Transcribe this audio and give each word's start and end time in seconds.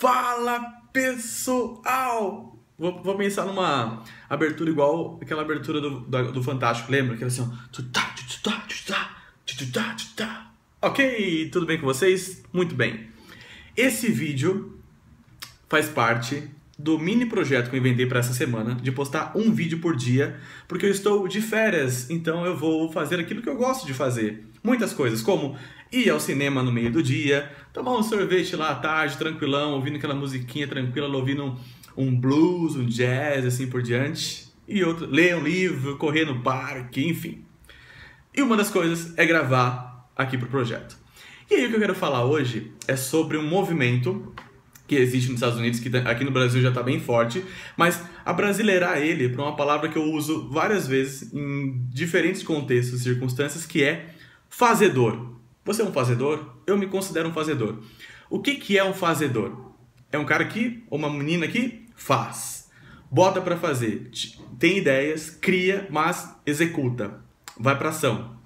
Fala 0.00 0.58
pessoal! 0.94 2.58
Vou, 2.78 3.02
vou 3.02 3.18
pensar 3.18 3.44
numa 3.44 4.02
abertura 4.30 4.70
igual 4.70 5.18
aquela 5.20 5.42
abertura 5.42 5.78
do, 5.78 6.00
do, 6.00 6.32
do 6.32 6.42
Fantástico, 6.42 6.90
lembra? 6.90 7.16
Aquela 7.16 7.28
assim, 7.28 7.42
ó. 7.42 7.54
Ok, 10.80 11.50
tudo 11.50 11.66
bem 11.66 11.78
com 11.78 11.84
vocês? 11.84 12.42
Muito 12.50 12.74
bem. 12.74 13.10
Esse 13.76 14.10
vídeo 14.10 14.80
faz 15.68 15.90
parte 15.90 16.50
do 16.82 16.98
mini 16.98 17.26
projeto 17.26 17.68
que 17.68 17.76
eu 17.76 17.80
inventei 17.80 18.06
para 18.06 18.20
essa 18.20 18.32
semana, 18.32 18.74
de 18.74 18.90
postar 18.90 19.32
um 19.36 19.52
vídeo 19.52 19.80
por 19.80 19.94
dia, 19.94 20.38
porque 20.66 20.86
eu 20.86 20.90
estou 20.90 21.28
de 21.28 21.40
férias, 21.40 22.08
então 22.08 22.46
eu 22.46 22.56
vou 22.56 22.90
fazer 22.90 23.20
aquilo 23.20 23.42
que 23.42 23.48
eu 23.48 23.56
gosto 23.56 23.86
de 23.86 23.92
fazer. 23.92 24.46
Muitas 24.64 24.92
coisas, 24.92 25.20
como 25.20 25.56
ir 25.92 26.08
ao 26.08 26.18
cinema 26.18 26.62
no 26.62 26.72
meio 26.72 26.90
do 26.90 27.02
dia, 27.02 27.50
tomar 27.72 27.96
um 27.98 28.02
sorvete 28.02 28.56
lá 28.56 28.70
à 28.70 28.74
tarde, 28.76 29.18
tranquilão, 29.18 29.74
ouvindo 29.74 29.96
aquela 29.96 30.14
musiquinha 30.14 30.66
tranquila, 30.66 31.14
ouvindo 31.14 31.44
um, 31.44 31.56
um 31.96 32.18
blues, 32.18 32.76
um 32.76 32.86
jazz, 32.86 33.44
assim 33.44 33.66
por 33.66 33.82
diante, 33.82 34.48
e 34.66 34.82
outro, 34.82 35.06
ler 35.06 35.36
um 35.36 35.42
livro, 35.42 35.98
correr 35.98 36.24
no 36.24 36.40
parque, 36.40 37.06
enfim. 37.06 37.44
E 38.34 38.40
uma 38.40 38.56
das 38.56 38.70
coisas 38.70 39.12
é 39.18 39.26
gravar 39.26 40.08
aqui 40.16 40.38
pro 40.38 40.48
projeto. 40.48 40.96
E 41.50 41.56
aí 41.56 41.66
o 41.66 41.68
que 41.68 41.76
eu 41.76 41.80
quero 41.80 41.94
falar 41.94 42.24
hoje 42.24 42.72
é 42.86 42.96
sobre 42.96 43.36
um 43.36 43.46
movimento 43.46 44.32
que 44.90 44.96
existe 44.96 45.28
nos 45.28 45.36
Estados 45.36 45.56
Unidos, 45.56 45.78
que 45.78 45.96
aqui 45.98 46.24
no 46.24 46.32
Brasil 46.32 46.60
já 46.60 46.70
está 46.70 46.82
bem 46.82 46.98
forte, 46.98 47.44
mas 47.76 48.02
abrasileirar 48.24 48.98
ele 48.98 49.28
para 49.28 49.40
uma 49.40 49.54
palavra 49.54 49.88
que 49.88 49.96
eu 49.96 50.02
uso 50.02 50.50
várias 50.50 50.88
vezes 50.88 51.32
em 51.32 51.86
diferentes 51.90 52.42
contextos 52.42 53.00
e 53.00 53.04
circunstâncias, 53.04 53.64
que 53.64 53.84
é 53.84 54.12
fazedor. 54.48 55.36
Você 55.64 55.82
é 55.82 55.84
um 55.84 55.92
fazedor? 55.92 56.56
Eu 56.66 56.76
me 56.76 56.88
considero 56.88 57.28
um 57.28 57.32
fazedor. 57.32 57.78
O 58.28 58.40
que, 58.40 58.56
que 58.56 58.76
é 58.76 58.82
um 58.82 58.92
fazedor? 58.92 59.76
É 60.10 60.18
um 60.18 60.24
cara 60.24 60.44
que, 60.44 60.82
ou 60.90 60.98
uma 60.98 61.08
menina 61.08 61.46
que 61.46 61.86
faz, 61.94 62.68
bota 63.08 63.40
para 63.40 63.56
fazer, 63.56 64.10
tem 64.58 64.78
ideias, 64.78 65.30
cria, 65.30 65.86
mas 65.88 66.34
executa, 66.44 67.20
vai 67.56 67.78
para 67.78 67.90
ação. 67.90 68.39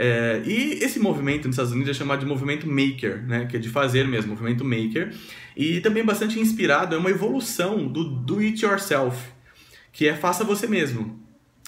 É, 0.00 0.40
e 0.46 0.74
esse 0.80 1.00
movimento 1.00 1.46
nos 1.46 1.54
Estados 1.54 1.72
Unidos 1.72 1.90
é 1.90 1.92
chamado 1.92 2.20
de 2.20 2.26
movimento 2.26 2.68
maker, 2.68 3.26
né, 3.26 3.46
que 3.46 3.56
é 3.56 3.58
de 3.58 3.68
fazer 3.68 4.06
mesmo, 4.06 4.30
movimento 4.30 4.64
maker, 4.64 5.12
e 5.56 5.80
também 5.80 6.04
bastante 6.04 6.38
inspirado, 6.38 6.94
é 6.94 6.98
uma 6.98 7.10
evolução 7.10 7.84
do 7.88 8.04
do 8.04 8.38
it 8.38 8.64
yourself, 8.64 9.18
que 9.92 10.06
é 10.06 10.14
faça 10.14 10.44
você 10.44 10.68
mesmo. 10.68 11.18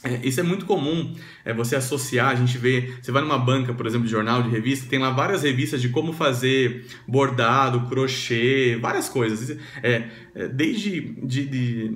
É, 0.03 0.27
isso 0.27 0.41
é 0.41 0.43
muito 0.43 0.65
comum, 0.65 1.15
é 1.45 1.53
você 1.53 1.77
associar, 1.77 2.31
a 2.31 2.35
gente 2.35 2.57
vê, 2.57 2.91
você 3.03 3.13
vai 3.13 3.21
numa 3.21 3.39
banca, 3.39 3.75
por 3.75 3.87
exemplo, 3.87 4.07
de 4.07 4.11
jornal, 4.11 4.43
de 4.43 4.49
revista, 4.49 4.89
tem 4.89 4.99
lá 4.99 5.11
várias 5.11 5.43
revistas 5.43 5.83
de 5.83 5.91
como 5.91 6.15
fazer 6.15 6.87
bordado, 7.07 7.87
crochê, 7.87 8.79
várias 8.81 9.11
coisas. 9.11 9.59
É, 9.83 10.09
é, 10.35 10.49
desde 10.49 11.03
de, 11.23 11.47
de 11.47 11.91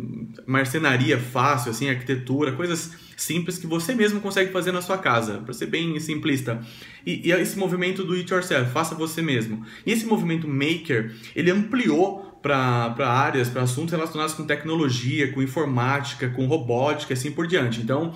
marcenaria 0.46 1.18
fácil, 1.18 1.70
assim, 1.70 1.88
arquitetura, 1.88 2.52
coisas 2.52 2.92
simples 3.16 3.56
que 3.56 3.66
você 3.66 3.94
mesmo 3.94 4.20
consegue 4.20 4.52
fazer 4.52 4.72
na 4.72 4.82
sua 4.82 4.98
casa, 4.98 5.38
para 5.38 5.54
ser 5.54 5.66
bem 5.66 5.98
simplista. 5.98 6.60
E, 7.06 7.28
e 7.28 7.32
esse 7.32 7.58
movimento 7.58 8.04
do 8.04 8.12
it 8.12 8.30
yourself, 8.30 8.70
faça 8.70 8.94
você 8.94 9.22
mesmo. 9.22 9.64
E 9.86 9.92
esse 9.92 10.04
movimento 10.04 10.46
maker, 10.46 11.14
ele 11.34 11.50
ampliou 11.50 12.33
para 12.44 13.08
áreas, 13.08 13.48
para 13.48 13.62
assuntos 13.62 13.92
relacionados 13.92 14.34
com 14.34 14.44
tecnologia, 14.44 15.32
com 15.32 15.40
informática, 15.40 16.28
com 16.28 16.44
robótica, 16.44 17.14
assim 17.14 17.32
por 17.32 17.46
diante. 17.46 17.80
Então, 17.80 18.12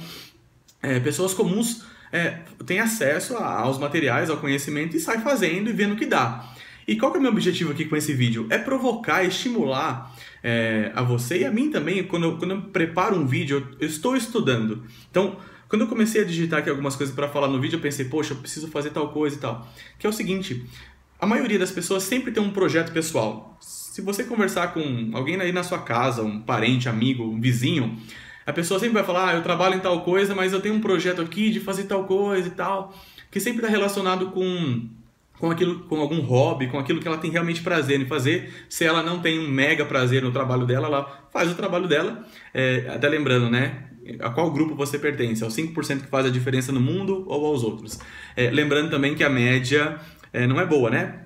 é, 0.82 1.00
pessoas 1.00 1.32
comuns 1.32 1.82
é, 2.12 2.40
têm 2.66 2.78
acesso 2.78 3.34
aos 3.38 3.78
materiais, 3.78 4.28
ao 4.28 4.36
conhecimento 4.36 4.94
e 4.94 5.00
sai 5.00 5.22
fazendo 5.22 5.70
e 5.70 5.72
vendo 5.72 5.94
o 5.94 5.96
que 5.96 6.04
dá. 6.04 6.46
E 6.86 6.94
qual 6.96 7.10
que 7.10 7.16
é 7.16 7.20
o 7.20 7.22
meu 7.22 7.32
objetivo 7.32 7.72
aqui 7.72 7.86
com 7.86 7.96
esse 7.96 8.12
vídeo? 8.12 8.46
É 8.50 8.58
provocar, 8.58 9.24
estimular 9.24 10.14
é, 10.42 10.92
a 10.94 11.02
você 11.02 11.38
e 11.38 11.44
a 11.46 11.50
mim 11.50 11.70
também, 11.70 12.04
quando 12.04 12.24
eu, 12.24 12.36
quando 12.36 12.50
eu 12.50 12.62
preparo 12.62 13.16
um 13.16 13.26
vídeo, 13.26 13.66
eu 13.80 13.88
estou 13.88 14.14
estudando. 14.14 14.84
Então, 15.10 15.38
quando 15.70 15.82
eu 15.82 15.88
comecei 15.88 16.20
a 16.20 16.24
digitar 16.24 16.58
aqui 16.58 16.68
algumas 16.68 16.96
coisas 16.96 17.14
para 17.14 17.28
falar 17.28 17.48
no 17.48 17.58
vídeo, 17.58 17.76
eu 17.76 17.80
pensei, 17.80 18.04
poxa, 18.04 18.34
eu 18.34 18.38
preciso 18.38 18.68
fazer 18.68 18.90
tal 18.90 19.08
coisa 19.08 19.36
e 19.36 19.38
tal. 19.38 19.66
Que 19.98 20.06
é 20.06 20.10
o 20.10 20.12
seguinte, 20.12 20.66
a 21.18 21.26
maioria 21.26 21.58
das 21.58 21.70
pessoas 21.70 22.02
sempre 22.02 22.30
tem 22.30 22.42
um 22.42 22.50
projeto 22.50 22.92
pessoal. 22.92 23.58
Se 23.98 24.02
você 24.02 24.22
conversar 24.22 24.72
com 24.72 25.10
alguém 25.12 25.40
aí 25.40 25.50
na 25.50 25.64
sua 25.64 25.80
casa, 25.80 26.22
um 26.22 26.40
parente, 26.40 26.88
amigo, 26.88 27.24
um 27.24 27.40
vizinho, 27.40 27.98
a 28.46 28.52
pessoa 28.52 28.78
sempre 28.78 28.94
vai 28.94 29.02
falar: 29.02 29.30
ah, 29.30 29.34
eu 29.34 29.42
trabalho 29.42 29.74
em 29.74 29.80
tal 29.80 30.02
coisa, 30.02 30.36
mas 30.36 30.52
eu 30.52 30.60
tenho 30.60 30.76
um 30.76 30.80
projeto 30.80 31.20
aqui 31.20 31.50
de 31.50 31.58
fazer 31.58 31.82
tal 31.82 32.04
coisa 32.04 32.46
e 32.46 32.52
tal, 32.52 32.94
que 33.28 33.40
sempre 33.40 33.58
está 33.58 33.68
relacionado 33.68 34.30
com 34.30 34.88
com 35.40 35.50
aquilo, 35.50 35.80
com 35.80 35.96
algum 36.00 36.20
hobby, 36.20 36.68
com 36.68 36.78
aquilo 36.78 37.00
que 37.00 37.08
ela 37.08 37.18
tem 37.18 37.28
realmente 37.28 37.60
prazer 37.60 38.00
em 38.00 38.06
fazer. 38.06 38.66
Se 38.68 38.84
ela 38.84 39.02
não 39.02 39.18
tem 39.18 39.40
um 39.40 39.50
mega 39.50 39.84
prazer 39.84 40.22
no 40.22 40.30
trabalho 40.30 40.64
dela, 40.64 40.86
ela 40.86 41.28
faz 41.32 41.50
o 41.50 41.56
trabalho 41.56 41.88
dela. 41.88 42.24
É, 42.54 42.86
até 42.94 43.08
lembrando, 43.08 43.50
né? 43.50 43.82
A 44.20 44.30
qual 44.30 44.48
grupo 44.52 44.76
você 44.76 44.96
pertence? 44.96 45.42
Aos 45.42 45.56
5% 45.56 46.02
que 46.02 46.06
faz 46.08 46.24
a 46.24 46.30
diferença 46.30 46.70
no 46.70 46.80
mundo 46.80 47.24
ou 47.26 47.46
aos 47.46 47.64
outros? 47.64 47.98
É, 48.36 48.48
lembrando 48.48 48.90
também 48.90 49.16
que 49.16 49.24
a 49.24 49.28
média 49.28 49.98
é, 50.32 50.46
não 50.46 50.60
é 50.60 50.64
boa, 50.64 50.88
né? 50.88 51.24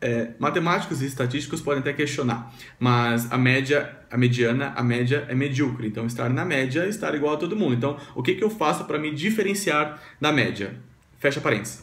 É, 0.00 0.30
matemáticos 0.38 1.02
e 1.02 1.06
estatísticos 1.06 1.60
podem 1.60 1.80
até 1.80 1.92
questionar, 1.92 2.54
mas 2.78 3.32
a 3.32 3.36
média, 3.36 3.98
a 4.08 4.16
mediana, 4.16 4.72
a 4.76 4.82
média 4.82 5.26
é 5.28 5.34
medíocre. 5.34 5.88
Então, 5.88 6.06
estar 6.06 6.30
na 6.30 6.44
média 6.44 6.84
é 6.84 6.88
estar 6.88 7.14
igual 7.16 7.34
a 7.34 7.36
todo 7.36 7.56
mundo. 7.56 7.74
Então, 7.74 7.96
o 8.14 8.22
que, 8.22 8.36
que 8.36 8.44
eu 8.44 8.50
faço 8.50 8.84
para 8.84 8.96
me 8.96 9.12
diferenciar 9.12 10.00
da 10.20 10.30
média? 10.30 10.76
Fecha 11.18 11.40
parênteses. 11.40 11.82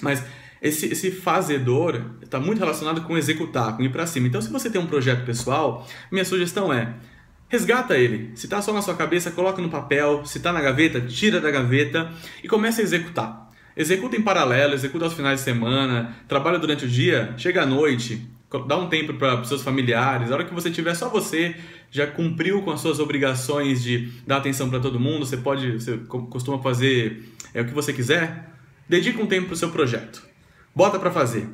Mas 0.00 0.24
esse, 0.62 0.86
esse 0.86 1.10
fazedor 1.10 2.00
está 2.22 2.38
muito 2.38 2.60
relacionado 2.60 3.02
com 3.02 3.18
executar, 3.18 3.76
com 3.76 3.82
ir 3.82 3.90
para 3.90 4.06
cima. 4.06 4.28
Então, 4.28 4.40
se 4.40 4.48
você 4.48 4.70
tem 4.70 4.80
um 4.80 4.86
projeto 4.86 5.24
pessoal, 5.26 5.86
minha 6.10 6.24
sugestão 6.24 6.72
é 6.72 6.94
resgata 7.48 7.98
ele. 7.98 8.30
Se 8.34 8.46
está 8.46 8.62
só 8.62 8.72
na 8.72 8.80
sua 8.80 8.94
cabeça, 8.94 9.32
coloca 9.32 9.60
no 9.60 9.68
papel. 9.68 10.24
Se 10.24 10.38
está 10.38 10.52
na 10.52 10.60
gaveta, 10.60 11.00
tira 11.00 11.40
da 11.40 11.50
gaveta 11.50 12.10
e 12.42 12.48
comece 12.48 12.80
a 12.80 12.84
executar. 12.84 13.41
Executa 13.76 14.16
em 14.16 14.22
paralelo, 14.22 14.74
executa 14.74 15.04
aos 15.04 15.14
finais 15.14 15.40
de 15.40 15.44
semana, 15.44 16.16
trabalha 16.28 16.58
durante 16.58 16.84
o 16.84 16.88
dia, 16.88 17.34
chega 17.38 17.62
à 17.62 17.66
noite, 17.66 18.26
dá 18.66 18.76
um 18.76 18.88
tempo 18.88 19.14
para 19.14 19.40
os 19.40 19.48
seus 19.48 19.62
familiares. 19.62 20.30
A 20.30 20.34
hora 20.34 20.44
que 20.44 20.52
você 20.52 20.70
tiver 20.70 20.94
só 20.94 21.08
você, 21.08 21.56
já 21.90 22.06
cumpriu 22.06 22.62
com 22.62 22.70
as 22.70 22.80
suas 22.80 22.98
obrigações 22.98 23.82
de 23.82 24.10
dar 24.26 24.38
atenção 24.38 24.68
para 24.68 24.80
todo 24.80 25.00
mundo, 25.00 25.24
você 25.24 25.36
pode, 25.36 25.72
você 25.72 25.98
costuma 26.30 26.58
fazer 26.58 27.22
é, 27.54 27.62
o 27.62 27.64
que 27.64 27.72
você 27.72 27.92
quiser, 27.92 28.50
dedica 28.88 29.22
um 29.22 29.26
tempo 29.26 29.46
para 29.46 29.54
o 29.54 29.56
seu 29.56 29.70
projeto. 29.70 30.22
Bota 30.74 30.98
para 30.98 31.10
fazer, 31.10 31.48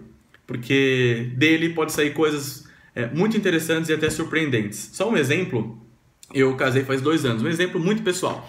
porque 0.46 1.32
dele 1.36 1.70
pode 1.70 1.92
sair 1.92 2.12
coisas 2.12 2.68
é, 2.94 3.06
muito 3.06 3.36
interessantes 3.36 3.90
e 3.90 3.92
até 3.92 4.10
surpreendentes. 4.10 4.90
Só 4.92 5.10
um 5.10 5.16
exemplo, 5.16 5.80
eu 6.34 6.56
casei 6.56 6.84
faz 6.84 7.00
dois 7.00 7.24
anos, 7.24 7.42
um 7.42 7.48
exemplo 7.48 7.80
muito 7.80 8.02
pessoal. 8.02 8.48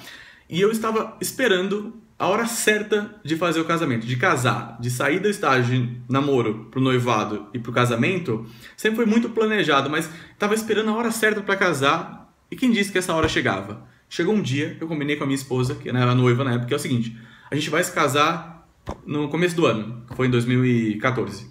E 0.50 0.60
eu 0.60 0.72
estava 0.72 1.18
esperando 1.22 1.94
a 2.20 2.28
hora 2.28 2.46
certa 2.46 3.16
de 3.24 3.38
fazer 3.38 3.62
o 3.62 3.66
casamento, 3.66 4.06
de 4.06 4.18
casar, 4.18 4.78
de 4.82 4.92
sair 4.92 5.20
do 5.20 5.30
estágio 5.30 5.80
de 5.80 6.02
namoro 6.10 6.68
pro 6.70 6.82
noivado 6.82 7.48
e 7.54 7.60
pro 7.60 7.72
casamento, 7.72 8.46
sempre 8.76 8.98
foi 8.98 9.06
muito 9.06 9.30
planejado, 9.30 9.90
mas 9.90 10.10
estava 10.34 10.54
esperando 10.54 10.90
a 10.90 10.96
hora 10.96 11.12
certa 11.12 11.42
para 11.42 11.56
casar 11.56 12.30
e 12.52 12.58
quem 12.58 12.72
disse 12.72 12.92
que 12.92 12.98
essa 12.98 13.14
hora 13.14 13.30
chegava? 13.30 13.88
Chegou 14.10 14.36
um 14.36 14.42
dia, 14.42 14.76
eu 14.82 14.88
combinei 14.88 15.16
com 15.16 15.24
a 15.24 15.28
minha 15.28 15.36
esposa, 15.36 15.76
que 15.76 15.88
era 15.88 16.14
noiva 16.14 16.44
na 16.44 16.52
época, 16.52 16.68
que 16.68 16.74
é 16.74 16.78
o 16.78 16.80
seguinte: 16.80 17.18
a 17.50 17.56
gente 17.56 17.70
vai 17.70 17.82
se 17.82 17.92
casar 17.94 18.68
no 19.06 19.30
começo 19.30 19.56
do 19.56 19.66
ano, 19.66 20.04
que 20.10 20.16
foi 20.16 20.28
em 20.28 20.32
2014. 20.32 21.48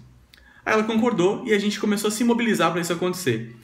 Aí 0.63 0.73
ela 0.73 0.83
concordou 0.83 1.43
e 1.47 1.53
a 1.53 1.57
gente 1.57 1.79
começou 1.79 2.09
a 2.09 2.11
se 2.11 2.23
mobilizar 2.23 2.71
para 2.71 2.81
isso 2.81 2.93
acontecer. 2.93 3.55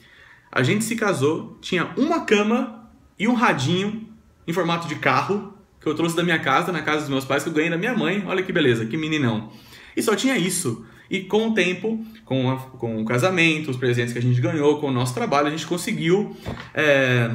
A 0.50 0.62
gente 0.62 0.82
se 0.82 0.96
casou, 0.96 1.56
tinha 1.60 1.92
uma 1.96 2.24
cama 2.24 2.90
e 3.16 3.28
um 3.28 3.34
radinho 3.34 4.08
em 4.46 4.52
formato 4.52 4.88
de 4.88 4.96
carro 4.96 5.55
que 5.86 5.90
eu 5.90 5.94
trouxe 5.94 6.16
da 6.16 6.24
minha 6.24 6.40
casa, 6.40 6.72
na 6.72 6.82
casa 6.82 7.02
dos 7.02 7.08
meus 7.08 7.24
pais, 7.24 7.44
que 7.44 7.48
eu 7.48 7.52
ganhei 7.52 7.70
da 7.70 7.78
minha 7.78 7.94
mãe. 7.94 8.24
Olha 8.26 8.42
que 8.42 8.52
beleza, 8.52 8.84
que 8.84 8.96
meninão. 8.96 9.52
E 9.96 10.02
só 10.02 10.16
tinha 10.16 10.36
isso. 10.36 10.84
E 11.08 11.20
com 11.20 11.50
o 11.50 11.54
tempo, 11.54 12.04
com, 12.24 12.50
a, 12.50 12.56
com 12.56 13.00
o 13.00 13.04
casamento, 13.04 13.70
os 13.70 13.76
presentes 13.76 14.12
que 14.12 14.18
a 14.18 14.22
gente 14.22 14.40
ganhou, 14.40 14.80
com 14.80 14.88
o 14.88 14.90
nosso 14.90 15.14
trabalho, 15.14 15.46
a 15.46 15.50
gente 15.50 15.64
conseguiu 15.64 16.36
é, 16.74 17.30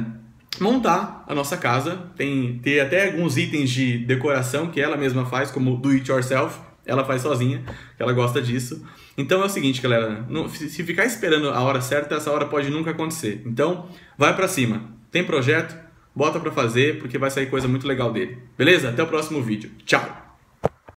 montar 0.60 1.24
a 1.26 1.34
nossa 1.34 1.56
casa. 1.56 2.10
Tem 2.14 2.60
ter 2.62 2.80
até 2.80 3.06
alguns 3.06 3.38
itens 3.38 3.70
de 3.70 3.96
decoração 3.96 4.66
que 4.66 4.82
ela 4.82 4.98
mesma 4.98 5.24
faz, 5.24 5.50
como 5.50 5.78
do 5.78 5.88
it 5.88 6.10
yourself. 6.10 6.60
Ela 6.84 7.06
faz 7.06 7.22
sozinha, 7.22 7.64
ela 7.98 8.12
gosta 8.12 8.42
disso. 8.42 8.84
Então 9.16 9.40
é 9.40 9.46
o 9.46 9.48
seguinte, 9.48 9.80
galera, 9.80 10.26
não, 10.28 10.46
se 10.46 10.82
ficar 10.84 11.06
esperando 11.06 11.48
a 11.48 11.60
hora 11.62 11.80
certa, 11.80 12.16
essa 12.16 12.30
hora 12.30 12.44
pode 12.44 12.68
nunca 12.68 12.90
acontecer. 12.90 13.40
Então, 13.46 13.88
vai 14.18 14.36
para 14.36 14.46
cima. 14.46 14.90
Tem 15.10 15.24
projeto? 15.24 15.81
Bota 16.14 16.38
para 16.38 16.52
fazer, 16.52 16.98
porque 16.98 17.18
vai 17.18 17.30
sair 17.30 17.46
coisa 17.46 17.68
muito 17.68 17.86
legal 17.86 18.12
dele. 18.12 18.38
Beleza? 18.56 18.90
Até 18.90 19.02
o 19.02 19.06
próximo 19.06 19.42
vídeo. 19.42 19.70
Tchau! 19.84 20.21